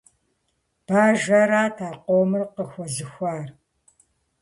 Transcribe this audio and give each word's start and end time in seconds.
Бажэрат 0.85 1.77
а 1.87 1.91
къомыр 2.03 2.43
къыхуэзыхуар. 2.55 3.45